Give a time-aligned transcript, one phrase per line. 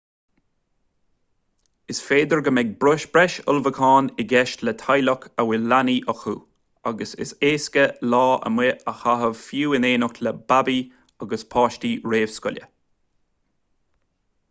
[1.93, 2.69] is féidir go mbeidh
[3.17, 6.33] breis ullmhúchán i gceist le teaghlaigh a bhfuil leanaí acu
[6.93, 7.83] ach is éasca
[8.13, 10.79] lá amuigh a chaitheamh fiú in éineacht le babaí
[11.27, 12.65] agus páistí réamhscoile